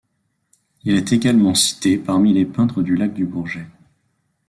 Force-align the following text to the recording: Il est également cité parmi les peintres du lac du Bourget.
Il 0.83 0.95
est 0.95 1.13
également 1.13 1.53
cité 1.53 1.99
parmi 1.99 2.33
les 2.33 2.47
peintres 2.47 2.81
du 2.81 2.95
lac 2.95 3.13
du 3.13 3.23
Bourget. 3.27 3.67